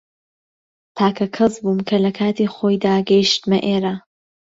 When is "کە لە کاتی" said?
1.87-2.51